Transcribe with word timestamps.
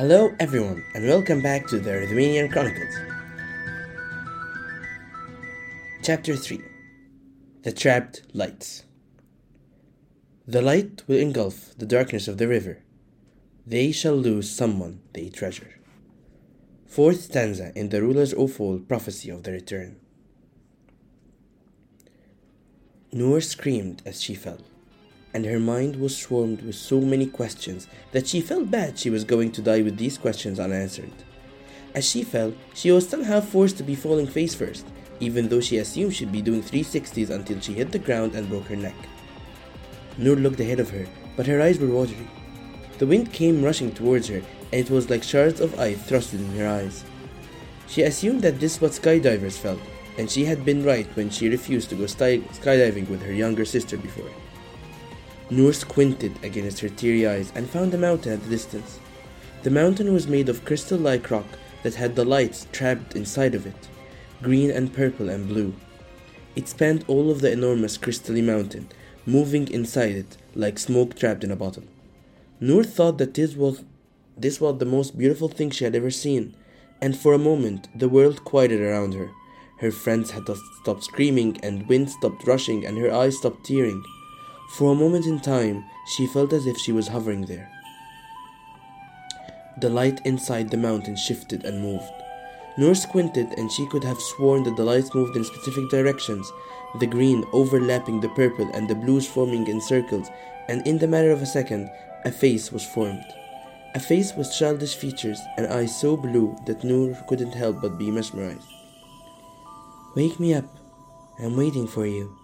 Hello, 0.00 0.34
everyone, 0.40 0.82
and 0.94 1.06
welcome 1.06 1.42
back 1.42 1.66
to 1.66 1.78
the 1.78 1.92
Arthurian 1.92 2.50
Chronicles. 2.50 2.94
Chapter 6.02 6.36
3 6.36 6.58
The 7.64 7.72
Trapped 7.72 8.22
Lights. 8.32 8.84
The 10.48 10.62
light 10.62 11.02
will 11.06 11.18
engulf 11.18 11.74
the 11.76 11.84
darkness 11.84 12.28
of 12.28 12.38
the 12.38 12.48
river. 12.48 12.78
They 13.66 13.92
shall 13.92 14.14
lose 14.14 14.50
someone 14.50 15.02
they 15.12 15.28
treasure. 15.28 15.78
Fourth 16.86 17.24
stanza 17.24 17.70
in 17.76 17.90
the 17.90 18.00
Ruler's 18.00 18.32
Awful 18.32 18.78
prophecy 18.78 19.28
of 19.28 19.42
the 19.42 19.52
return. 19.52 20.00
Nour 23.12 23.42
screamed 23.42 24.00
as 24.06 24.22
she 24.22 24.34
fell 24.34 24.60
and 25.32 25.44
her 25.44 25.60
mind 25.60 25.96
was 25.96 26.16
swarmed 26.16 26.62
with 26.62 26.74
so 26.74 27.00
many 27.00 27.26
questions 27.26 27.86
that 28.12 28.26
she 28.26 28.40
felt 28.40 28.70
bad 28.70 28.98
she 28.98 29.10
was 29.10 29.24
going 29.24 29.52
to 29.52 29.62
die 29.62 29.82
with 29.82 29.96
these 29.96 30.18
questions 30.18 30.58
unanswered. 30.58 31.12
As 31.94 32.08
she 32.08 32.22
fell, 32.22 32.52
she 32.74 32.90
was 32.90 33.08
somehow 33.08 33.40
forced 33.40 33.76
to 33.78 33.82
be 33.82 33.94
falling 33.94 34.26
face 34.26 34.54
first, 34.54 34.86
even 35.20 35.48
though 35.48 35.60
she 35.60 35.78
assumed 35.78 36.14
she'd 36.14 36.32
be 36.32 36.42
doing 36.42 36.62
360s 36.62 37.30
until 37.30 37.60
she 37.60 37.74
hit 37.74 37.92
the 37.92 37.98
ground 37.98 38.34
and 38.34 38.48
broke 38.48 38.66
her 38.66 38.76
neck. 38.76 38.96
Nour 40.16 40.36
looked 40.36 40.60
ahead 40.60 40.80
of 40.80 40.90
her, 40.90 41.06
but 41.36 41.46
her 41.46 41.60
eyes 41.60 41.78
were 41.78 41.88
watery. 41.88 42.28
The 42.98 43.06
wind 43.06 43.32
came 43.32 43.62
rushing 43.62 43.92
towards 43.92 44.28
her, 44.28 44.42
and 44.72 44.80
it 44.80 44.90
was 44.90 45.10
like 45.10 45.22
shards 45.22 45.60
of 45.60 45.78
ice 45.78 45.98
thrusted 45.98 46.40
in 46.40 46.56
her 46.56 46.68
eyes. 46.68 47.04
She 47.88 48.02
assumed 48.02 48.42
that 48.42 48.60
this 48.60 48.80
was 48.80 49.00
what 49.00 49.02
skydivers 49.02 49.58
felt, 49.58 49.80
and 50.18 50.30
she 50.30 50.44
had 50.44 50.64
been 50.64 50.84
right 50.84 51.06
when 51.16 51.30
she 51.30 51.48
refused 51.48 51.88
to 51.90 51.96
go 51.96 52.04
skydiving 52.04 53.08
with 53.08 53.22
her 53.22 53.32
younger 53.32 53.64
sister 53.64 53.96
before. 53.96 54.30
Nour 55.50 55.72
squinted 55.72 56.32
against 56.44 56.78
her 56.80 56.88
teary 56.88 57.26
eyes 57.26 57.52
and 57.56 57.68
found 57.68 57.92
a 57.92 57.98
mountain 57.98 58.32
at 58.32 58.42
the 58.44 58.50
distance. 58.50 59.00
The 59.64 59.70
mountain 59.70 60.12
was 60.12 60.28
made 60.28 60.48
of 60.48 60.64
crystal 60.64 60.98
like 60.98 61.30
rock 61.30 61.46
that 61.82 61.96
had 61.96 62.14
the 62.14 62.24
lights 62.24 62.68
trapped 62.70 63.16
inside 63.16 63.54
of 63.54 63.66
it, 63.66 63.88
green 64.42 64.70
and 64.70 64.92
purple 64.92 65.28
and 65.28 65.48
blue. 65.48 65.74
It 66.54 66.68
spanned 66.68 67.04
all 67.08 67.30
of 67.30 67.40
the 67.40 67.50
enormous 67.50 67.98
crystally 67.98 68.44
mountain, 68.44 68.88
moving 69.26 69.68
inside 69.68 70.14
it 70.14 70.36
like 70.54 70.78
smoke 70.78 71.16
trapped 71.16 71.42
in 71.42 71.50
a 71.50 71.56
bottle. 71.56 71.84
Nour 72.60 72.84
thought 72.84 73.18
that 73.18 73.34
this 73.34 73.54
was 73.56 73.84
this 74.36 74.60
was 74.60 74.78
the 74.78 74.86
most 74.86 75.18
beautiful 75.18 75.48
thing 75.48 75.70
she 75.70 75.84
had 75.84 75.96
ever 75.96 76.10
seen, 76.10 76.54
and 77.00 77.16
for 77.16 77.32
a 77.32 77.38
moment 77.38 77.88
the 77.94 78.08
world 78.08 78.44
quieted 78.44 78.80
around 78.80 79.14
her. 79.14 79.30
Her 79.80 79.90
friends 79.90 80.30
had 80.30 80.48
stopped 80.82 81.04
screaming, 81.04 81.58
and 81.62 81.88
wind 81.88 82.10
stopped 82.10 82.46
rushing, 82.46 82.86
and 82.86 82.96
her 82.98 83.12
eyes 83.12 83.36
stopped 83.38 83.66
tearing. 83.66 84.02
For 84.70 84.92
a 84.92 84.94
moment 84.94 85.26
in 85.26 85.40
time, 85.40 85.84
she 86.06 86.26
felt 86.26 86.52
as 86.52 86.66
if 86.66 86.78
she 86.78 86.92
was 86.92 87.08
hovering 87.08 87.46
there. 87.46 87.68
The 89.80 89.90
light 89.90 90.20
inside 90.24 90.70
the 90.70 90.76
mountain 90.76 91.16
shifted 91.16 91.64
and 91.64 91.82
moved. 91.82 92.12
Nour 92.78 92.94
squinted, 92.94 93.48
and 93.58 93.70
she 93.70 93.86
could 93.86 94.04
have 94.04 94.20
sworn 94.20 94.62
that 94.62 94.76
the 94.76 94.84
lights 94.84 95.14
moved 95.14 95.36
in 95.36 95.44
specific 95.44 95.90
directions, 95.90 96.50
the 97.00 97.06
green 97.06 97.44
overlapping 97.52 98.20
the 98.20 98.28
purple 98.30 98.70
and 98.72 98.88
the 98.88 98.94
blues 98.94 99.26
forming 99.26 99.66
in 99.66 99.80
circles, 99.80 100.30
and 100.68 100.86
in 100.86 100.98
the 100.98 101.08
matter 101.08 101.30
of 101.30 101.42
a 101.42 101.46
second, 101.46 101.90
a 102.24 102.30
face 102.30 102.70
was 102.70 102.84
formed. 102.84 103.24
A 103.94 104.00
face 104.00 104.34
with 104.36 104.54
childish 104.56 104.94
features 104.94 105.40
and 105.56 105.66
eyes 105.66 105.98
so 106.00 106.16
blue 106.16 106.56
that 106.66 106.84
Nour 106.84 107.16
couldn't 107.26 107.54
help 107.54 107.80
but 107.80 107.98
be 107.98 108.10
mesmerized. 108.10 108.68
Wake 110.14 110.38
me 110.38 110.54
up. 110.54 110.66
I'm 111.40 111.56
waiting 111.56 111.88
for 111.88 112.06
you. 112.06 112.39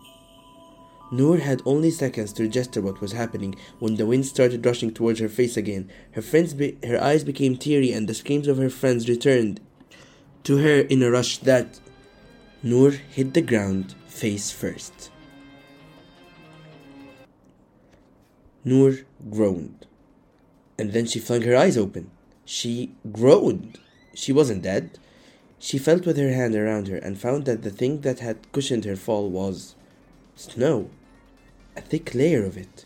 Nour 1.11 1.39
had 1.39 1.63
only 1.65 1.91
seconds 1.91 2.33
to 2.33 2.43
register 2.43 2.81
what 2.81 3.01
was 3.01 3.13
happening 3.13 3.55
when 3.79 3.95
the 3.95 4.07
wind 4.07 4.27
started 4.27 4.67
rushing 4.67 4.93
towards 4.93 5.21
her 5.21 5.29
face 5.29 5.57
again. 5.57 5.89
Her, 6.13 6.23
friends 6.23 6.53
be- 6.53 6.79
her 6.85 7.01
eyes 7.01 7.23
became 7.23 7.57
teary 7.57 7.93
and 7.93 8.09
the 8.09 8.15
screams 8.15 8.49
of 8.49 8.59
her 8.59 8.71
friends 8.71 9.09
returned 9.09 9.61
to 10.45 10.57
her 10.59 10.81
in 10.81 11.03
a 11.03 11.11
rush 11.11 11.39
that 11.39 11.81
Nour 12.63 12.91
hit 12.91 13.35
the 13.35 13.43
ground 13.43 13.95
face 14.09 14.51
first. 14.51 15.11
Nour 18.65 18.95
groaned, 19.31 19.87
and 20.77 20.93
then 20.93 21.07
she 21.07 21.21
flung 21.21 21.43
her 21.43 21.57
eyes 21.57 21.77
open. 21.77 22.11
She 22.45 22.93
groaned. 23.13 23.79
She 24.15 24.33
wasn't 24.33 24.63
dead. 24.63 24.99
She 25.61 25.79
felt 25.79 26.05
with 26.05 26.17
her 26.17 26.33
hand 26.33 26.57
around 26.57 26.89
her 26.89 26.97
and 26.97 27.17
found 27.17 27.45
that 27.45 27.63
the 27.63 27.71
thing 27.71 28.01
that 28.01 28.19
had 28.19 28.51
cushioned 28.51 28.85
her 28.85 28.97
fall 28.97 29.31
was 29.31 29.77
snow, 30.37 30.91
a 31.77 31.81
thick 31.81 32.15
layer 32.15 32.45
of 32.45 32.57
it. 32.57 32.85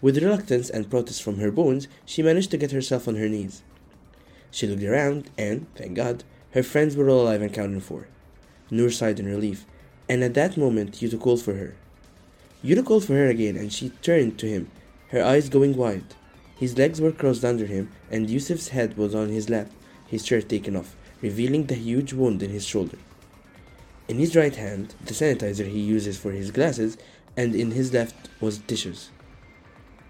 With 0.00 0.22
reluctance 0.22 0.70
and 0.70 0.90
protest 0.90 1.22
from 1.22 1.38
her 1.38 1.52
bones, 1.52 1.86
she 2.04 2.22
managed 2.22 2.50
to 2.50 2.56
get 2.56 2.72
herself 2.72 3.06
on 3.06 3.16
her 3.16 3.28
knees. 3.28 3.62
She 4.50 4.66
looked 4.66 4.82
around, 4.82 5.30
and, 5.38 5.66
thank 5.76 5.94
God, 5.94 6.24
her 6.52 6.62
friends 6.62 6.96
were 6.96 7.08
all 7.08 7.22
alive 7.22 7.42
and 7.42 7.52
counted 7.52 7.82
for. 7.82 8.08
Nour 8.70 8.90
sighed 8.90 9.20
in 9.20 9.26
relief, 9.26 9.66
and 10.08 10.24
at 10.24 10.34
that 10.34 10.56
moment 10.56 10.94
Yuto 10.94 11.20
called 11.20 11.42
for 11.42 11.54
her. 11.54 11.76
Yuto 12.64 12.84
called 12.84 13.04
for 13.04 13.14
her 13.14 13.28
again, 13.28 13.56
and 13.56 13.72
she 13.72 13.90
turned 14.02 14.38
to 14.38 14.48
him, 14.48 14.70
her 15.08 15.22
eyes 15.22 15.48
going 15.48 15.76
wide. 15.76 16.14
His 16.58 16.78
legs 16.78 17.00
were 17.00 17.12
crossed 17.12 17.44
under 17.44 17.66
him, 17.66 17.90
and 18.10 18.30
Youssef's 18.30 18.68
head 18.68 18.96
was 18.96 19.14
on 19.14 19.28
his 19.28 19.50
lap, 19.50 19.70
his 20.06 20.24
shirt 20.24 20.48
taken 20.48 20.76
off, 20.76 20.96
revealing 21.20 21.66
the 21.66 21.74
huge 21.74 22.12
wound 22.12 22.42
in 22.42 22.50
his 22.50 22.66
shoulder. 22.66 22.98
In 24.12 24.18
his 24.18 24.36
right 24.36 24.54
hand, 24.54 24.94
the 25.06 25.14
sanitizer 25.14 25.66
he 25.66 25.80
uses 25.80 26.18
for 26.18 26.32
his 26.32 26.50
glasses, 26.50 26.98
and 27.34 27.54
in 27.54 27.70
his 27.70 27.94
left 27.94 28.28
was 28.42 28.58
tissues. 28.58 29.08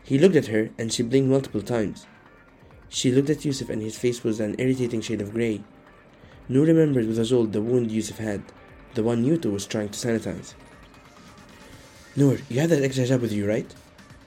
He 0.02 0.18
looked 0.18 0.34
at 0.34 0.48
her, 0.48 0.70
and 0.76 0.92
she 0.92 1.04
blinked 1.04 1.30
multiple 1.30 1.62
times. 1.62 2.08
She 2.88 3.12
looked 3.12 3.30
at 3.30 3.44
Youssef, 3.44 3.70
and 3.70 3.80
his 3.80 3.96
face 3.96 4.24
was 4.24 4.40
an 4.40 4.56
irritating 4.58 5.02
shade 5.02 5.20
of 5.20 5.32
grey. 5.32 5.62
Nour 6.48 6.66
remembered 6.66 7.06
with 7.06 7.16
Azul 7.16 7.46
the 7.46 7.62
wound 7.62 7.92
Youssef 7.92 8.18
had, 8.18 8.42
the 8.94 9.04
one 9.04 9.24
Yuto 9.24 9.52
was 9.52 9.68
trying 9.68 9.90
to 9.90 9.98
sanitize. 10.00 10.54
Nour, 12.16 12.38
you 12.48 12.58
have 12.58 12.70
that 12.70 12.82
extra 12.82 13.04
hijab 13.04 13.20
with 13.20 13.32
you, 13.32 13.48
right? 13.48 13.72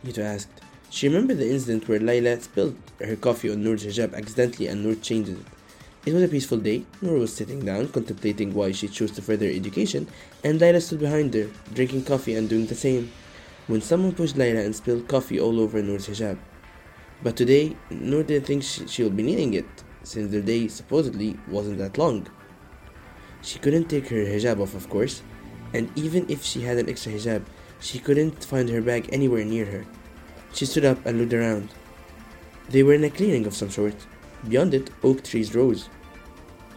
Yuto 0.06 0.20
asked. 0.20 0.62
She 0.90 1.10
remembered 1.10 1.40
the 1.40 1.52
incident 1.52 1.90
where 1.90 2.00
Layla 2.00 2.42
spilled 2.42 2.78
her 3.02 3.18
coffee 3.18 3.52
on 3.52 3.62
Nour's 3.62 3.86
hijab 3.86 4.14
accidentally 4.14 4.68
and 4.68 4.86
Nour 4.86 4.96
changed 4.96 5.32
it. 5.32 5.55
It 6.06 6.14
was 6.14 6.22
a 6.22 6.28
peaceful 6.28 6.60
day. 6.60 6.86
Nour 7.02 7.18
was 7.18 7.34
sitting 7.34 7.66
down, 7.66 7.88
contemplating 7.88 8.54
why 8.54 8.72
she 8.74 8.88
chose 8.88 9.10
to 9.14 9.24
further 9.24 9.48
education, 9.48 10.08
and 10.44 10.60
Layla 10.60 10.80
stood 10.80 11.00
behind 11.00 11.34
her, 11.34 11.50
drinking 11.74 12.06
coffee 12.06 12.36
and 12.36 12.48
doing 12.48 12.68
the 12.68 12.76
same, 12.76 13.12
when 13.66 13.82
someone 13.82 14.14
pushed 14.14 14.36
Layla 14.36 14.64
and 14.64 14.76
spilled 14.76 15.08
coffee 15.08 15.40
all 15.40 15.60
over 15.60 15.82
Nour's 15.82 16.08
hijab. 16.08 16.38
But 17.24 17.36
today, 17.36 17.76
Nour 17.90 18.22
didn't 18.22 18.46
think 18.46 18.62
she, 18.62 19.04
would 19.04 19.18
be 19.18 19.24
needing 19.24 19.56
it, 19.56 19.66
since 20.04 20.30
the 20.30 20.44
day 20.44 20.68
supposedly 20.68 21.40
wasn't 21.48 21.80
that 21.80 21.98
long. 21.98 22.28
She 23.42 23.58
couldn't 23.58 23.90
take 23.90 24.08
her 24.10 24.26
hijab 24.26 24.62
off, 24.62 24.76
of 24.76 24.88
course, 24.88 25.24
and 25.74 25.90
even 25.98 26.30
if 26.30 26.44
she 26.44 26.62
had 26.62 26.78
an 26.78 26.88
extra 26.88 27.14
hijab, 27.14 27.42
she 27.80 27.98
couldn't 27.98 28.46
find 28.46 28.70
her 28.70 28.82
bag 28.82 29.10
anywhere 29.12 29.44
near 29.44 29.66
her. 29.66 29.86
She 30.54 30.68
stood 30.68 30.86
up 30.86 31.04
and 31.04 31.18
looked 31.18 31.34
around. 31.34 31.70
They 32.70 32.84
were 32.84 32.94
in 32.94 33.04
a 33.06 33.10
clearing 33.10 33.48
of 33.48 33.56
some 33.56 33.72
sort. 33.72 33.96
Beyond 34.48 34.76
it, 34.76 34.92
oak 35.02 35.24
trees 35.24 35.56
rose 35.56 35.90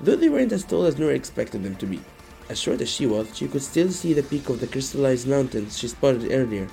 though 0.01 0.17
they 0.17 0.29
weren't 0.29 0.53
as 0.53 0.65
tall 0.65 0.85
as 0.85 0.99
Nora 0.99 1.15
expected 1.15 1.63
them 1.63 1.77
to 1.77 1.87
be. 1.87 2.01
As 2.49 2.59
short 2.59 2.81
as 2.81 2.89
she 2.89 3.07
was, 3.07 3.37
she 3.37 3.47
could 3.49 3.63
still 3.63 3.91
see 3.91 4.15
the 4.15 4.23
peak 4.23 4.49
of 4.49 4.61
the 4.61 4.67
crystallized 4.67 5.29
mountains 5.29 5.79
she 5.79 5.89
spotted 5.89 6.33
earlier. 6.33 6.69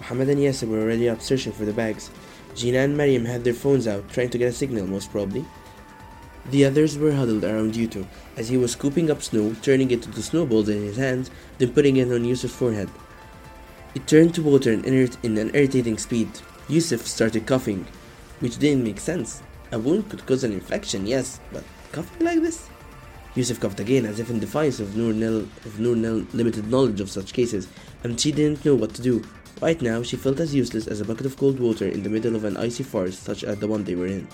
Muhammad 0.00 0.28
and 0.28 0.40
Yasser 0.40 0.68
were 0.68 0.80
already 0.80 1.08
up 1.08 1.20
searching 1.20 1.52
for 1.52 1.64
the 1.64 1.72
bags. 1.72 2.10
Gina 2.54 2.78
and 2.78 2.96
Mariam 2.96 3.24
had 3.24 3.44
their 3.44 3.54
phones 3.54 3.86
out, 3.86 4.08
trying 4.10 4.30
to 4.30 4.38
get 4.38 4.48
a 4.48 4.52
signal, 4.52 4.86
most 4.86 5.10
probably. 5.10 5.44
The 6.50 6.64
others 6.64 6.96
were 6.96 7.12
huddled 7.12 7.44
around 7.44 7.74
Yuto, 7.74 8.06
as 8.36 8.48
he 8.48 8.56
was 8.56 8.72
scooping 8.72 9.10
up 9.10 9.22
snow, 9.22 9.54
turning 9.62 9.90
it 9.90 10.06
into 10.06 10.22
snowballs 10.22 10.68
in 10.68 10.82
his 10.82 10.96
hands, 10.96 11.30
then 11.58 11.72
putting 11.72 11.96
it 11.96 12.10
on 12.10 12.24
Youssef's 12.24 12.54
forehead. 12.54 12.88
It 13.94 14.06
turned 14.06 14.34
to 14.34 14.42
water 14.42 14.72
and 14.72 14.84
in, 14.84 15.10
in 15.22 15.38
an 15.38 15.50
irritating 15.54 15.98
speed. 15.98 16.28
Youssef 16.68 17.06
started 17.06 17.46
coughing, 17.46 17.86
which 18.40 18.58
didn't 18.58 18.84
make 18.84 19.00
sense. 19.00 19.42
A 19.70 19.78
wound 19.78 20.08
could 20.08 20.24
cause 20.24 20.44
an 20.44 20.52
infection, 20.52 21.06
yes, 21.06 21.40
but 21.52 21.62
coughing 21.92 22.24
like 22.24 22.40
this? 22.40 22.68
Youssef 23.34 23.60
coughed 23.60 23.80
again, 23.80 24.06
as 24.06 24.18
if 24.18 24.30
in 24.30 24.40
defiance 24.40 24.80
of 24.80 24.96
Nour 24.96 25.12
Nel, 25.12 25.40
of 25.40 25.78
limited 25.80 26.70
knowledge 26.70 27.00
of 27.00 27.10
such 27.10 27.32
cases, 27.34 27.68
and 28.02 28.18
she 28.18 28.32
didn't 28.32 28.64
know 28.64 28.74
what 28.74 28.94
to 28.94 29.02
do. 29.02 29.22
Right 29.60 29.80
now, 29.82 30.02
she 30.02 30.16
felt 30.16 30.40
as 30.40 30.54
useless 30.54 30.86
as 30.86 31.00
a 31.00 31.04
bucket 31.04 31.26
of 31.26 31.36
cold 31.36 31.60
water 31.60 31.86
in 31.86 32.02
the 32.02 32.08
middle 32.08 32.34
of 32.34 32.44
an 32.44 32.56
icy 32.56 32.82
forest 32.82 33.24
such 33.24 33.44
as 33.44 33.58
the 33.58 33.66
one 33.66 33.84
they 33.84 33.94
were 33.94 34.06
in. 34.06 34.26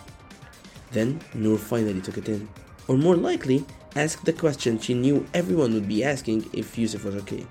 Then, 0.92 1.20
Nour 1.34 1.58
finally 1.58 2.00
took 2.00 2.19
it 2.19 2.28
in. 2.28 2.48
Or 2.86 2.96
more 2.96 3.16
likely, 3.16 3.64
asked 3.96 4.25
the 4.25 4.32
question 4.32 4.78
she 4.78 4.94
knew 4.94 5.26
everyone 5.34 5.72
would 5.75 5.88
be 5.88 6.04
asking 6.04 6.48
if 6.52 6.78
Youssef 6.78 7.04
was 7.04 7.16
okay. 7.16 7.46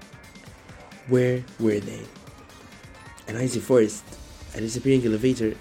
Where 1.07 1.43
were 1.59 1.79
they? 1.79 2.01
An 3.27 3.35
icy 3.35 3.59
forest, 3.59 4.03
a 4.55 4.61
disappearing 4.61 5.05
elevator, 5.05 5.55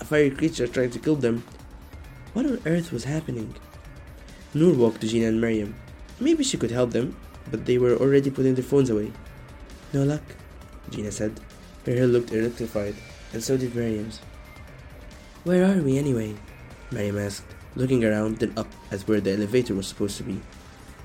a 0.00 0.04
fiery 0.04 0.30
creature 0.30 0.66
trying 0.66 0.90
to 0.90 0.98
kill 0.98 1.16
them, 1.16 1.42
what 2.34 2.46
on 2.46 2.60
earth 2.66 2.92
was 2.92 3.04
happening? 3.04 3.54
Nour 4.52 4.74
walked 4.74 5.00
to 5.00 5.08
Gina 5.08 5.28
and 5.28 5.40
Miriam. 5.40 5.74
Maybe 6.20 6.44
she 6.44 6.58
could 6.58 6.70
help 6.70 6.90
them, 6.90 7.16
but 7.50 7.64
they 7.64 7.78
were 7.78 7.96
already 7.96 8.30
putting 8.30 8.54
their 8.54 8.62
phones 8.62 8.90
away. 8.90 9.12
No 9.92 10.04
luck, 10.04 10.22
Gina 10.90 11.10
said. 11.10 11.40
Her 11.86 11.94
hair 11.94 12.06
looked 12.06 12.32
electrified, 12.32 12.94
and 13.32 13.42
so 13.42 13.56
did 13.56 13.74
Mariam's. 13.74 14.20
Where 15.44 15.64
are 15.64 15.82
we 15.82 15.98
anyway? 15.98 16.34
Miriam 16.90 17.18
asked, 17.18 17.46
looking 17.76 18.04
around 18.04 18.38
then 18.38 18.52
up 18.56 18.68
as 18.90 19.06
where 19.06 19.20
the 19.20 19.32
elevator 19.32 19.74
was 19.74 19.86
supposed 19.86 20.16
to 20.18 20.22
be. 20.22 20.40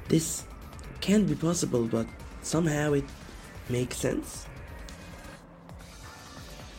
This 0.08 0.44
can't 1.02 1.28
be 1.28 1.36
possible, 1.36 1.86
but 1.86 2.08
somehow 2.42 2.94
it 2.94 3.06
makes 3.70 3.98
sense. 3.98 4.46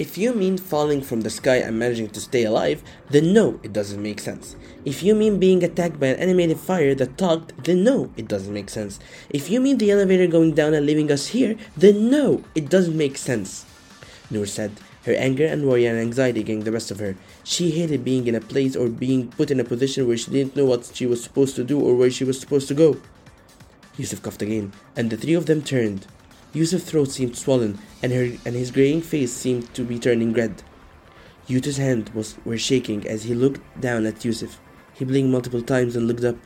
If 0.01 0.17
you 0.17 0.33
mean 0.33 0.57
falling 0.57 1.03
from 1.03 1.21
the 1.21 1.29
sky 1.29 1.57
and 1.57 1.79
managing 1.79 2.09
to 2.17 2.23
stay 2.23 2.45
alive, 2.45 2.83
then 3.11 3.35
no, 3.35 3.61
it 3.63 3.75
doesn't 3.75 4.03
make 4.03 4.19
sense. 4.19 4.57
If 4.83 5.03
you 5.03 5.15
mean 5.15 5.39
being 5.39 5.63
attacked 5.63 6.01
by 6.01 6.07
an 6.07 6.19
animated 6.19 6.59
fire 6.59 6.95
that 6.95 7.19
talked, 7.19 7.53
then 7.65 7.85
no, 7.85 8.11
it 8.17 8.27
doesn't 8.27 8.55
make 8.55 8.71
sense. 8.71 8.99
If 9.29 9.51
you 9.51 9.61
mean 9.61 9.77
the 9.77 9.91
elevator 9.91 10.27
going 10.27 10.55
down 10.55 10.73
and 10.73 10.87
leaving 10.87 11.13
us 11.13 11.27
here, 11.27 11.55
then 11.77 12.09
no, 12.09 12.43
it 12.55 12.71
doesn't 12.71 12.97
make 12.97 13.19
sense. 13.19 13.67
Nour 14.31 14.47
said, 14.47 14.73
her 15.05 15.13
anger 15.13 15.45
and 15.45 15.69
worry 15.69 15.85
and 15.85 15.99
anxiety 15.99 16.43
getting 16.45 16.65
the 16.65 16.73
best 16.73 16.91
of 16.91 16.99
her. 16.99 17.15
She 17.45 17.71
hated 17.73 18.03
being 18.03 18.27
in 18.27 18.35
a 18.35 18.41
place 18.41 18.75
or 18.75 18.89
being 18.89 19.29
put 19.29 19.51
in 19.51 19.61
a 19.61 19.65
position 19.65 20.09
where 20.09 20.17
she 20.17 20.31
didn't 20.31 20.57
know 20.57 20.65
what 20.65 20.93
she 20.95 21.05
was 21.05 21.23
supposed 21.23 21.57
to 21.57 21.65
do 21.65 21.79
or 21.79 21.95
where 21.95 22.11
she 22.11 22.25
was 22.25 22.41
supposed 22.41 22.69
to 22.69 22.75
go. 22.75 22.97
Youssef 23.99 24.23
coughed 24.23 24.41
again, 24.41 24.73
and 24.97 25.11
the 25.11 25.19
three 25.19 25.35
of 25.35 25.45
them 25.45 25.61
turned. 25.61 26.07
Youssef's 26.53 26.91
throat 26.91 27.11
seemed 27.11 27.37
swollen, 27.37 27.79
and 28.03 28.13
her 28.13 28.25
and 28.45 28.57
his 28.57 28.73
graying 28.73 29.03
face 29.03 29.33
seemed 29.33 29.73
to 29.75 29.85
be 29.85 29.99
turning 29.99 30.33
red. 30.33 30.63
Yuto's 31.49 31.77
hands 31.77 32.13
was, 32.13 32.37
were 32.45 32.59
shaking 32.59 33.07
as 33.07 33.25
he 33.25 33.35
looked 33.35 33.61
down 33.81 34.05
at 34.07 34.25
Youssef. 34.25 34.61
He 34.93 35.05
blinked 35.05 35.31
multiple 35.31 35.63
times 35.63 35.95
and 35.95 36.07
looked 36.07 36.25
up. 36.25 36.37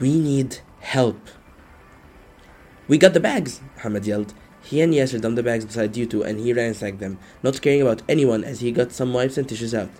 We 0.00 0.18
need 0.18 0.58
help. 0.80 1.18
We 2.88 2.98
got 2.98 3.14
the 3.14 3.20
bags, 3.20 3.60
Hamad 3.78 4.04
yelled. 4.04 4.34
He 4.62 4.80
and 4.80 4.92
Yasser 4.92 5.20
dumped 5.20 5.36
the 5.36 5.42
bags 5.42 5.64
beside 5.64 5.94
Yuto 5.94 6.24
and 6.24 6.40
he 6.40 6.52
ransacked 6.52 6.98
them, 6.98 7.18
not 7.42 7.62
caring 7.62 7.82
about 7.82 8.02
anyone 8.08 8.44
as 8.44 8.60
he 8.60 8.72
got 8.72 8.92
some 8.92 9.12
wipes 9.12 9.38
and 9.38 9.48
tissues 9.48 9.74
out. 9.74 9.90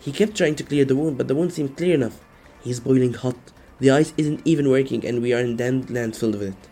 He 0.00 0.12
kept 0.12 0.36
trying 0.36 0.54
to 0.56 0.64
clear 0.64 0.84
the 0.84 0.96
wound, 0.96 1.18
but 1.18 1.28
the 1.28 1.34
wound 1.34 1.52
seemed 1.52 1.76
clear 1.76 1.94
enough. 1.94 2.20
He's 2.62 2.80
boiling 2.80 3.14
hot. 3.14 3.36
The 3.80 3.90
ice 3.90 4.14
isn't 4.16 4.42
even 4.44 4.70
working 4.70 5.04
and 5.06 5.20
we 5.20 5.32
are 5.32 5.40
in 5.40 5.56
damned 5.56 5.90
land 5.90 6.16
filled 6.16 6.36
with 6.36 6.48
it. 6.48 6.71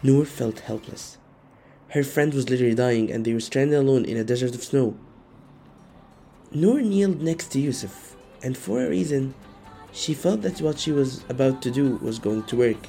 Nour 0.00 0.24
felt 0.26 0.60
helpless. 0.60 1.18
Her 1.88 2.04
friend 2.04 2.32
was 2.32 2.48
literally 2.48 2.74
dying 2.74 3.10
and 3.10 3.24
they 3.24 3.34
were 3.34 3.40
stranded 3.40 3.78
alone 3.78 4.04
in 4.04 4.16
a 4.16 4.22
desert 4.22 4.54
of 4.54 4.62
snow. 4.62 4.96
Nour 6.52 6.82
kneeled 6.82 7.20
next 7.20 7.50
to 7.52 7.60
Youssef, 7.60 8.14
and 8.42 8.56
for 8.56 8.80
a 8.80 8.88
reason, 8.88 9.34
she 9.92 10.14
felt 10.14 10.42
that 10.42 10.60
what 10.60 10.78
she 10.78 10.92
was 10.92 11.24
about 11.28 11.60
to 11.62 11.70
do 11.70 11.96
was 11.96 12.20
going 12.20 12.44
to 12.44 12.56
work, 12.56 12.86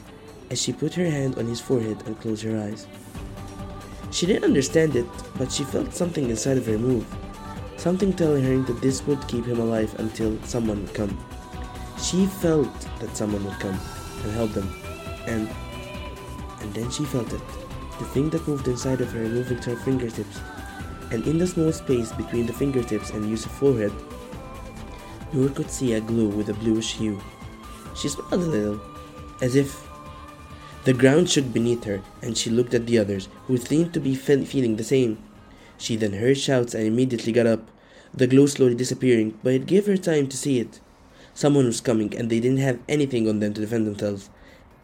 as 0.51 0.61
she 0.61 0.71
put 0.71 0.93
her 0.93 1.09
hand 1.09 1.37
on 1.37 1.47
his 1.47 1.59
forehead 1.59 2.03
and 2.05 2.19
closed 2.21 2.43
her 2.43 2.59
eyes. 2.59 2.85
She 4.11 4.27
didn't 4.27 4.43
understand 4.43 4.95
it, 4.95 5.07
but 5.37 5.51
she 5.51 5.63
felt 5.63 5.93
something 5.93 6.29
inside 6.29 6.57
of 6.57 6.67
her 6.67 6.77
move. 6.77 7.05
Something 7.77 8.13
telling 8.13 8.43
her 8.43 8.57
that 8.59 8.81
this 8.81 9.05
would 9.07 9.27
keep 9.27 9.45
him 9.45 9.59
alive 9.59 9.93
until 9.99 10.41
someone 10.43 10.81
would 10.83 10.93
come. 10.93 11.17
She 12.01 12.27
felt 12.27 12.87
that 12.99 13.17
someone 13.17 13.43
would 13.45 13.59
come 13.59 13.79
and 14.23 14.31
help 14.33 14.51
them, 14.53 14.69
and 15.25 15.49
and 16.61 16.73
then 16.73 16.89
she 16.91 17.05
felt 17.05 17.31
it. 17.33 17.41
The 17.99 18.05
thing 18.05 18.29
that 18.31 18.47
moved 18.47 18.67
inside 18.67 19.01
of 19.01 19.11
her 19.11 19.27
moving 19.27 19.59
to 19.61 19.71
her 19.71 19.75
fingertips. 19.75 20.39
And 21.11 21.25
in 21.27 21.37
the 21.37 21.47
small 21.47 21.71
space 21.71 22.11
between 22.11 22.45
the 22.45 22.53
fingertips 22.53 23.09
and 23.09 23.29
Youssef's 23.29 23.57
forehead, 23.57 23.91
Nour 25.33 25.49
could 25.49 25.69
see 25.69 25.93
a 25.93 26.01
glow 26.01 26.27
with 26.27 26.49
a 26.49 26.53
bluish 26.53 26.93
hue. 26.93 27.21
She 27.95 28.09
smiled 28.09 28.33
a 28.33 28.37
little, 28.37 28.81
as 29.41 29.55
if 29.55 29.87
the 30.85 30.93
ground 30.93 31.29
shook 31.29 31.51
beneath 31.51 31.83
her, 31.83 32.01
and 32.21 32.37
she 32.37 32.49
looked 32.49 32.73
at 32.73 32.85
the 32.85 32.97
others, 32.97 33.27
who 33.47 33.57
seemed 33.57 33.93
to 33.93 33.99
be 33.99 34.15
fe- 34.15 34.45
feeling 34.45 34.75
the 34.75 34.83
same. 34.83 35.17
She 35.77 35.95
then 35.95 36.13
heard 36.13 36.37
shouts 36.37 36.73
and 36.73 36.85
immediately 36.85 37.31
got 37.31 37.47
up, 37.47 37.69
the 38.13 38.27
glow 38.27 38.45
slowly 38.47 38.75
disappearing, 38.75 39.37
but 39.43 39.53
it 39.53 39.65
gave 39.65 39.85
her 39.85 39.97
time 39.97 40.27
to 40.27 40.37
see 40.37 40.59
it. 40.59 40.79
Someone 41.33 41.65
was 41.65 41.81
coming, 41.81 42.15
and 42.17 42.29
they 42.29 42.39
didn't 42.39 42.59
have 42.59 42.79
anything 42.87 43.29
on 43.29 43.39
them 43.39 43.53
to 43.53 43.61
defend 43.61 43.85
themselves. 43.85 44.29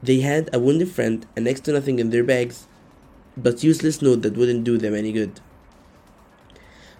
They 0.04 0.20
had 0.20 0.50
a 0.54 0.60
wounded 0.60 0.90
friend 0.90 1.26
and 1.36 1.46
next 1.46 1.62
to 1.62 1.74
nothing 1.74 2.00
in 2.00 2.10
their 2.10 2.24
bags, 2.24 2.68
but 3.38 3.64
useless 3.64 4.02
note 4.02 4.22
that 4.22 4.38
wouldn't 4.38 4.64
do 4.64 4.78
them 4.78 4.94
any 4.94 5.12
good. 5.12 5.40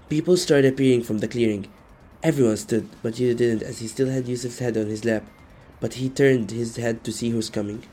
People 0.10 0.38
started 0.38 0.74
appearing 0.74 1.04
from 1.04 1.20
the 1.20 1.28
clearing. 1.28 1.68
Everyone 2.24 2.58
stood, 2.58 2.90
but 3.02 3.16
Yuto 3.16 3.38
didn't 3.38 3.64
as 3.64 3.80
he 3.80 3.88
still 3.88 4.10
had 4.10 4.28
Youssef's 4.28 4.60
head 4.60 4.78
on 4.78 4.88
his 4.88 5.06
lap, 5.06 5.24
but 5.80 5.96
he 5.96 6.10
turned 6.10 6.52
his 6.52 6.78
head 6.78 7.04
to 7.04 7.12
see 7.12 7.30
who's 7.30 7.50
coming. 7.50 7.84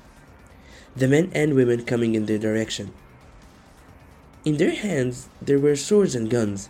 The 0.94 1.08
men 1.08 1.30
and 1.34 1.54
women 1.54 1.84
coming 1.84 2.14
in 2.14 2.26
their 2.26 2.38
direction. 2.38 2.92
In 4.44 4.56
their 4.56 4.74
hands 4.74 5.28
there 5.40 5.58
were 5.58 5.76
swords 5.76 6.14
and 6.14 6.28
guns. 6.28 6.68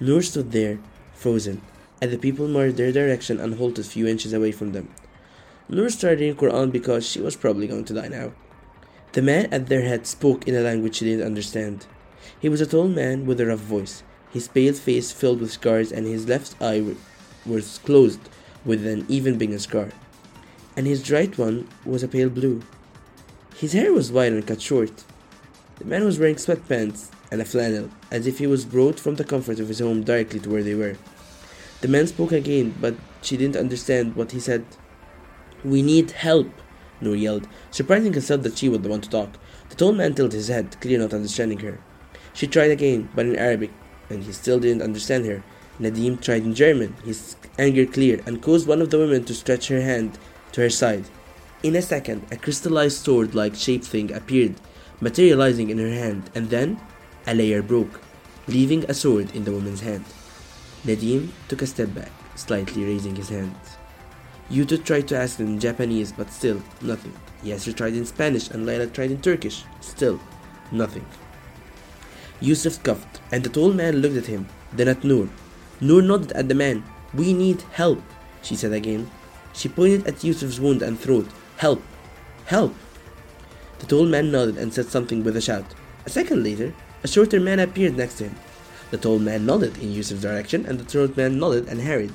Nour 0.00 0.22
stood 0.22 0.52
there, 0.52 0.78
frozen, 1.14 1.62
as 2.02 2.10
the 2.10 2.18
people 2.18 2.48
marched 2.48 2.76
their 2.76 2.92
direction 2.92 3.40
and 3.40 3.54
halted 3.54 3.84
a 3.84 3.88
few 3.88 4.06
inches 4.06 4.32
away 4.32 4.52
from 4.52 4.72
them. 4.72 4.88
Nour 5.70 5.90
started 5.90 6.20
reading 6.20 6.36
Quran 6.36 6.72
because 6.72 7.06
she 7.06 7.20
was 7.20 7.36
probably 7.36 7.66
going 7.66 7.84
to 7.84 7.92
die 7.92 8.08
now. 8.08 8.32
The 9.12 9.20
man 9.20 9.52
at 9.52 9.66
their 9.66 9.82
head 9.82 10.06
spoke 10.06 10.48
in 10.48 10.54
a 10.54 10.62
language 10.62 10.96
she 10.96 11.04
didn't 11.04 11.26
understand. 11.26 11.86
He 12.40 12.48
was 12.48 12.62
a 12.62 12.66
tall 12.66 12.88
man 12.88 13.26
with 13.26 13.38
a 13.38 13.46
rough 13.46 13.58
voice, 13.58 14.02
his 14.30 14.48
pale 14.48 14.72
face 14.72 15.12
filled 15.12 15.40
with 15.40 15.52
scars, 15.52 15.92
and 15.92 16.06
his 16.06 16.26
left 16.26 16.54
eye 16.62 16.94
was 17.44 17.78
closed 17.84 18.20
with 18.64 18.86
an 18.86 19.04
even 19.08 19.36
bigger 19.36 19.58
scar, 19.58 19.90
and 20.74 20.86
his 20.86 21.10
right 21.10 21.36
one 21.36 21.68
was 21.84 22.02
a 22.02 22.08
pale 22.08 22.30
blue. 22.30 22.62
His 23.56 23.74
hair 23.74 23.92
was 23.92 24.10
white 24.10 24.32
and 24.32 24.46
cut 24.46 24.62
short. 24.62 25.04
The 25.76 25.84
man 25.84 26.04
was 26.04 26.18
wearing 26.18 26.36
sweatpants 26.36 27.10
and 27.30 27.42
a 27.42 27.44
flannel, 27.44 27.90
as 28.10 28.26
if 28.26 28.38
he 28.38 28.46
was 28.46 28.64
brought 28.64 28.98
from 28.98 29.16
the 29.16 29.24
comfort 29.24 29.60
of 29.60 29.68
his 29.68 29.80
home 29.80 30.02
directly 30.02 30.40
to 30.40 30.50
where 30.50 30.62
they 30.62 30.74
were. 30.74 30.96
The 31.82 31.88
man 31.88 32.06
spoke 32.06 32.32
again, 32.32 32.74
but 32.80 32.94
she 33.20 33.36
didn't 33.36 33.56
understand 33.56 34.16
what 34.16 34.32
he 34.32 34.40
said. 34.40 34.64
We 35.64 35.82
need 35.82 36.12
help, 36.12 36.50
Nour 37.00 37.16
yelled, 37.16 37.48
surprising 37.70 38.12
herself 38.12 38.42
that 38.42 38.58
she 38.58 38.68
was 38.68 38.80
the 38.80 38.88
one 38.88 39.00
to 39.00 39.10
talk. 39.10 39.30
The 39.68 39.74
tall 39.74 39.92
man 39.92 40.14
tilted 40.14 40.34
his 40.34 40.48
head, 40.48 40.80
clearly 40.80 41.04
not 41.04 41.14
understanding 41.14 41.58
her. 41.60 41.80
She 42.32 42.46
tried 42.46 42.70
again, 42.70 43.08
but 43.14 43.26
in 43.26 43.36
Arabic, 43.36 43.72
and 44.08 44.22
he 44.22 44.32
still 44.32 44.60
didn't 44.60 44.82
understand 44.82 45.26
her. 45.26 45.42
Nadim 45.80 46.20
tried 46.20 46.44
in 46.44 46.54
German, 46.54 46.94
his 47.04 47.36
anger 47.58 47.86
clear, 47.86 48.20
and 48.26 48.42
caused 48.42 48.66
one 48.66 48.80
of 48.80 48.90
the 48.90 48.98
women 48.98 49.24
to 49.24 49.34
stretch 49.34 49.68
her 49.68 49.80
hand 49.80 50.18
to 50.52 50.60
her 50.60 50.70
side. 50.70 51.04
In 51.62 51.74
a 51.76 51.82
second, 51.82 52.26
a 52.30 52.36
crystallized 52.36 53.04
sword 53.04 53.34
like 53.34 53.54
shaped 53.54 53.84
thing 53.84 54.12
appeared, 54.12 54.54
materializing 55.00 55.70
in 55.70 55.78
her 55.78 55.92
hand, 55.92 56.30
and 56.34 56.50
then 56.50 56.80
a 57.26 57.34
layer 57.34 57.62
broke, 57.62 58.00
leaving 58.46 58.84
a 58.84 58.94
sword 58.94 59.34
in 59.34 59.44
the 59.44 59.52
woman's 59.52 59.80
hand. 59.80 60.04
Nadim 60.84 61.30
took 61.48 61.62
a 61.62 61.66
step 61.66 61.94
back, 61.94 62.12
slightly 62.36 62.84
raising 62.84 63.16
his 63.16 63.28
Yuto 64.50 64.82
tried 64.82 65.06
to 65.08 65.16
ask 65.16 65.40
in 65.40 65.60
Japanese, 65.60 66.12
but 66.12 66.30
still 66.30 66.62
nothing. 66.80 67.12
Yasser 67.44 67.76
tried 67.76 67.94
in 67.94 68.06
Spanish, 68.06 68.50
and 68.50 68.66
Layla 68.66 68.92
tried 68.92 69.10
in 69.10 69.20
Turkish. 69.20 69.64
Still 69.80 70.18
nothing. 70.72 71.04
Youssef 72.40 72.82
coughed, 72.82 73.20
and 73.30 73.44
the 73.44 73.50
tall 73.50 73.72
man 73.72 73.96
looked 73.96 74.16
at 74.16 74.26
him, 74.26 74.48
then 74.72 74.88
at 74.88 75.04
Nour. 75.04 75.28
Nour 75.80 76.02
nodded 76.02 76.32
at 76.32 76.48
the 76.48 76.54
man. 76.54 76.82
We 77.12 77.32
need 77.32 77.62
help, 77.72 78.02
she 78.42 78.56
said 78.56 78.72
again. 78.72 79.10
She 79.52 79.68
pointed 79.68 80.06
at 80.06 80.24
Youssef's 80.24 80.60
wound 80.60 80.82
and 80.82 80.98
throat. 80.98 81.26
Help! 81.56 81.82
Help! 82.46 82.74
The 83.80 83.86
tall 83.86 84.06
man 84.06 84.30
nodded 84.30 84.56
and 84.56 84.72
said 84.72 84.86
something 84.86 85.22
with 85.22 85.36
a 85.36 85.40
shout. 85.40 85.66
A 86.06 86.10
second 86.10 86.42
later, 86.42 86.72
a 87.02 87.08
shorter 87.08 87.40
man 87.40 87.60
appeared 87.60 87.96
next 87.96 88.18
to 88.18 88.24
him. 88.24 88.36
The 88.90 88.98
tall 88.98 89.18
man 89.18 89.46
nodded 89.46 89.76
in 89.78 89.92
Youssef's 89.92 90.22
direction, 90.22 90.64
and 90.66 90.78
the 90.78 90.90
short 90.90 91.16
man 91.16 91.38
nodded 91.38 91.68
and 91.68 91.80
hurried. 91.80 92.12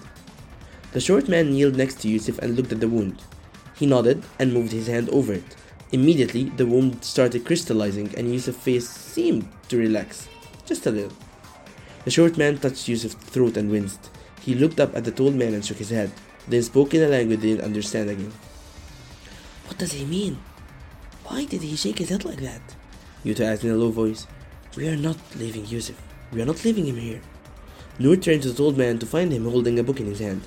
The 0.94 1.02
short 1.02 1.28
man 1.28 1.50
kneeled 1.50 1.76
next 1.76 2.02
to 2.02 2.08
Youssef 2.08 2.38
and 2.38 2.56
looked 2.56 2.72
at 2.72 2.80
the 2.80 2.88
wound. 2.88 3.24
He 3.76 3.88
nodded 3.88 4.24
and 4.38 4.54
moved 4.54 4.72
his 4.72 4.86
hand 4.86 5.10
over 5.10 5.34
it. 5.34 5.56
Immediately, 5.92 6.46
the 6.56 6.68
wound 6.68 7.04
started 7.04 7.46
crystallizing 7.46 8.14
and 8.16 8.32
Youssef's 8.32 8.64
face 8.64 8.88
seemed 8.88 9.48
to 9.70 9.78
relax, 9.78 10.28
just 10.68 10.86
a 10.86 10.92
little. 10.92 11.18
The 12.06 12.12
short 12.12 12.38
man 12.38 12.60
touched 12.60 12.88
Youssef's 12.88 13.16
throat 13.16 13.58
and 13.58 13.72
winced. 13.72 14.12
He 14.42 14.54
looked 14.54 14.80
up 14.80 14.96
at 14.96 15.04
the 15.04 15.12
tall 15.12 15.32
man 15.32 15.56
and 15.56 15.66
shook 15.66 15.78
his 15.78 15.90
head, 15.90 16.12
then 16.48 16.62
spoke 16.62 16.94
in 16.94 17.02
a 17.02 17.08
language 17.08 17.40
they 17.40 17.50
didn't 17.50 17.66
understand 17.66 18.12
again. 18.12 18.32
What 19.66 19.80
does 19.80 19.94
he 19.94 20.06
mean? 20.06 20.38
Why 21.24 21.46
did 21.46 21.64
he 21.64 21.76
shake 21.76 22.00
his 22.00 22.10
head 22.10 22.24
like 22.24 22.42
that? 22.42 22.62
Yuto 23.26 23.42
asked 23.42 23.64
in 23.64 23.72
a 23.72 23.76
low 23.76 23.90
voice. 23.90 24.28
We 24.76 24.88
are 24.90 24.98
not 24.98 25.18
leaving 25.38 25.66
Youssef. 25.66 26.00
We 26.32 26.42
are 26.42 26.46
not 26.46 26.64
leaving 26.64 26.86
him 26.86 26.98
here. 26.98 27.22
Nour 27.98 28.18
turned 28.18 28.44
to 28.44 28.52
the 28.52 28.64
old 28.64 28.78
man 28.78 29.00
to 29.00 29.06
find 29.06 29.32
him 29.32 29.50
holding 29.50 29.80
a 29.80 29.84
book 29.84 30.00
in 30.00 30.08
his 30.08 30.20
hand. 30.20 30.44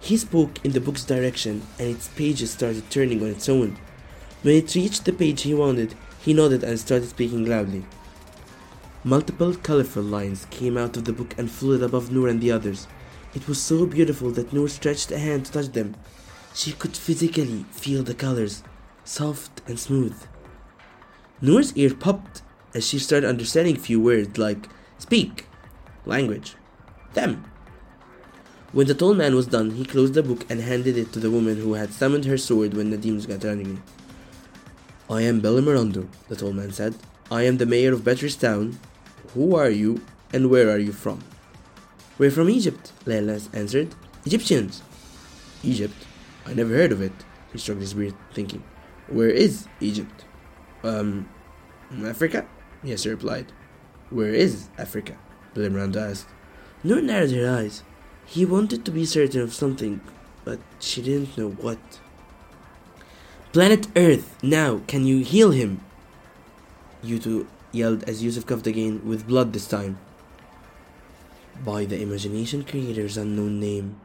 He 0.00 0.16
spoke 0.16 0.64
in 0.64 0.72
the 0.72 0.80
book's 0.80 1.04
direction, 1.04 1.62
and 1.78 1.88
its 1.88 2.08
pages 2.08 2.52
started 2.52 2.90
turning 2.90 3.22
on 3.22 3.28
its 3.28 3.48
own. 3.48 3.76
When 4.42 4.54
it 4.54 4.74
reached 4.74 5.04
the 5.04 5.12
page 5.12 5.42
he 5.42 5.54
wanted, 5.54 5.94
he 6.20 6.32
nodded 6.32 6.62
and 6.62 6.78
started 6.78 7.08
speaking 7.08 7.44
loudly. 7.44 7.84
Multiple 9.04 9.54
colorful 9.54 10.02
lines 10.02 10.46
came 10.50 10.76
out 10.76 10.96
of 10.96 11.04
the 11.04 11.12
book 11.12 11.34
and 11.38 11.50
floated 11.50 11.84
above 11.84 12.12
Nour 12.12 12.28
and 12.28 12.40
the 12.40 12.52
others. 12.52 12.86
It 13.34 13.46
was 13.48 13.60
so 13.60 13.86
beautiful 13.86 14.30
that 14.32 14.52
Nour 14.52 14.68
stretched 14.68 15.10
a 15.10 15.18
hand 15.18 15.46
to 15.46 15.52
touch 15.52 15.72
them. 15.72 15.96
She 16.54 16.72
could 16.72 16.96
physically 16.96 17.64
feel 17.70 18.02
the 18.02 18.14
colors, 18.14 18.62
soft 19.04 19.62
and 19.66 19.78
smooth. 19.78 20.16
Nour's 21.40 21.72
ear 21.76 21.94
popped 21.94 22.42
as 22.74 22.86
she 22.86 22.98
started 22.98 23.28
understanding 23.28 23.76
few 23.76 24.00
words 24.00 24.38
like 24.38 24.68
speak, 24.98 25.46
language, 26.04 26.56
them. 27.14 27.44
When 28.70 28.86
the 28.86 28.94
tall 28.94 29.14
man 29.14 29.34
was 29.34 29.46
done, 29.46 29.70
he 29.70 29.84
closed 29.86 30.12
the 30.12 30.22
book 30.22 30.44
and 30.50 30.60
handed 30.60 30.98
it 30.98 31.10
to 31.12 31.18
the 31.18 31.30
woman 31.30 31.56
who 31.56 31.72
had 31.72 31.92
summoned 31.92 32.26
her 32.26 32.36
sword 32.36 32.74
when 32.74 32.90
demons 33.00 33.24
got 33.24 33.42
running. 33.42 33.82
I 35.08 35.22
am 35.22 35.40
Bellimirando, 35.40 36.06
the 36.28 36.36
tall 36.36 36.52
man 36.52 36.72
said. 36.72 36.94
I 37.30 37.44
am 37.44 37.56
the 37.56 37.64
mayor 37.64 37.94
of 37.94 38.04
Beatrice 38.04 38.36
Town. 38.36 38.78
Who 39.32 39.56
are 39.56 39.70
you 39.70 40.02
and 40.34 40.50
where 40.50 40.70
are 40.70 40.78
you 40.78 40.92
from? 40.92 41.24
We're 42.18 42.30
from 42.30 42.50
Egypt, 42.50 42.92
Layla 43.06 43.48
answered. 43.54 43.94
Egyptians. 44.26 44.82
Egypt? 45.62 45.94
I 46.44 46.52
never 46.52 46.74
heard 46.74 46.92
of 46.92 47.00
it. 47.00 47.12
He 47.52 47.58
stroked 47.58 47.80
his 47.80 47.94
beard, 47.94 48.14
thinking. 48.34 48.62
Where 49.06 49.30
is 49.30 49.66
Egypt? 49.80 50.26
Um, 50.84 51.26
Africa? 52.04 52.46
Yes, 52.82 53.04
he 53.04 53.10
replied. 53.10 53.50
Where 54.10 54.34
is 54.34 54.68
Africa? 54.76 55.16
Bellimirando 55.54 56.10
asked. 56.10 56.28
Nour 56.84 57.00
narrowed 57.00 57.30
her 57.30 57.50
eyes. 57.50 57.82
He 58.30 58.44
wanted 58.44 58.84
to 58.84 58.90
be 58.90 59.06
certain 59.06 59.40
of 59.40 59.54
something, 59.54 60.02
but 60.44 60.58
she 60.78 61.00
didn't 61.00 61.38
know 61.38 61.48
what. 61.48 61.78
Planet 63.54 63.88
Earth, 63.96 64.36
now, 64.42 64.82
can 64.86 65.06
you 65.06 65.24
heal 65.24 65.50
him? 65.50 65.80
Yuto 67.02 67.46
yelled 67.72 68.04
as 68.04 68.22
Youssef 68.22 68.44
coughed 68.44 68.66
again, 68.66 69.00
with 69.02 69.26
blood 69.26 69.54
this 69.54 69.66
time. 69.66 69.98
By 71.64 71.86
the 71.86 72.02
imagination 72.02 72.64
creator's 72.64 73.16
unknown 73.16 73.60
name. 73.60 73.98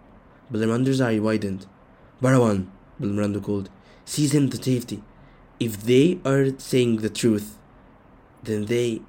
Bellimirando's 0.49 1.01
eye 1.01 1.19
widened. 1.19 1.65
Barawan, 2.21 2.67
Bellimirando 3.01 3.43
called. 3.43 3.69
Seize 4.05 4.33
him 4.33 4.49
to 4.51 4.63
safety. 4.63 5.03
If 5.59 5.83
they 5.83 6.19
are 6.23 6.57
saying 6.57 6.97
the 6.97 7.09
truth, 7.09 7.57
then 8.41 8.67
they. 8.67 9.01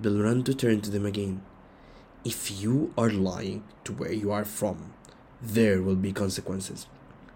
Bellimirando 0.00 0.56
turned 0.56 0.84
to 0.84 0.90
them 0.90 1.04
again. 1.04 1.42
If 2.24 2.60
you 2.60 2.92
are 2.98 3.10
lying 3.10 3.62
to 3.84 3.92
where 3.92 4.12
you 4.12 4.32
are 4.32 4.44
from, 4.44 4.92
there 5.40 5.80
will 5.82 5.96
be 5.96 6.12
consequences. 6.12 6.86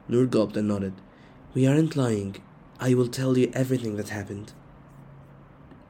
Nour 0.08 0.26
gulped 0.26 0.56
and 0.56 0.68
nodded. 0.68 0.94
We 1.54 1.66
aren't 1.66 1.96
lying. 1.96 2.36
I 2.80 2.94
will 2.94 3.08
tell 3.08 3.38
you 3.38 3.50
everything 3.54 3.96
that 3.96 4.08
happened. 4.08 4.52